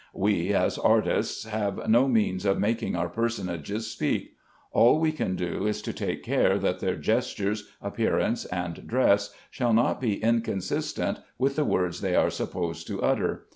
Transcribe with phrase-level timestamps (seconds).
[0.15, 4.35] We, as artists, have no means of making our personages speak.
[4.71, 9.73] All we can do is to take care that their gestures, appearance, and dress, shall
[9.73, 13.45] not be inconsistent with the words they are supposed to utter.